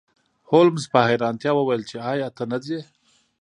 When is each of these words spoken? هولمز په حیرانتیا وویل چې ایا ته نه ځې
هولمز 0.49 0.83
په 0.93 0.99
حیرانتیا 1.07 1.51
وویل 1.55 1.83
چې 1.89 1.97
ایا 2.11 2.27
ته 2.37 2.43
نه 2.51 2.57
ځې 2.65 2.79